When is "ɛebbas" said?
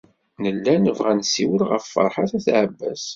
2.59-3.05